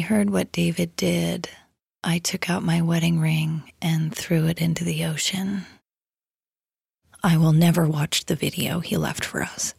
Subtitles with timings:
[0.00, 1.48] heard what David did,
[2.02, 5.66] I took out my wedding ring and threw it into the ocean.
[7.22, 9.74] I will never watch the video he left for us.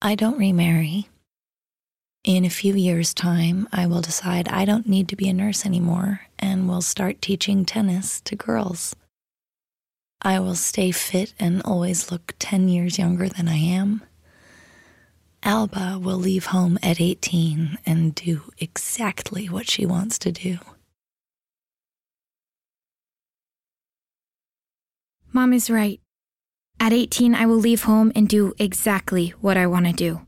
[0.00, 1.08] I don't remarry.
[2.24, 5.64] In a few years' time, I will decide I don't need to be a nurse
[5.64, 8.96] anymore and will start teaching tennis to girls.
[10.22, 14.02] I will stay fit and always look 10 years younger than I am.
[15.46, 20.58] Alba will leave home at 18 and do exactly what she wants to do.
[25.32, 26.00] Mom is right.
[26.80, 30.22] At 18, I will leave home and do exactly what I want to do.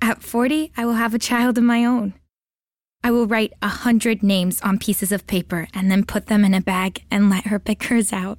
[0.00, 2.14] At 40, I will have a child of my own.
[3.02, 6.54] I will write a hundred names on pieces of paper and then put them in
[6.54, 8.38] a bag and let her pick hers out.